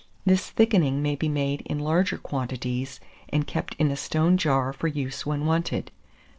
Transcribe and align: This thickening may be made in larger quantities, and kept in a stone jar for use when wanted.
This 0.25 0.49
thickening 0.49 1.03
may 1.03 1.15
be 1.15 1.29
made 1.29 1.61
in 1.61 1.77
larger 1.77 2.17
quantities, 2.17 2.99
and 3.29 3.45
kept 3.45 3.75
in 3.75 3.91
a 3.91 3.95
stone 3.95 4.35
jar 4.35 4.73
for 4.73 4.87
use 4.87 5.27
when 5.27 5.45
wanted. 5.45 5.91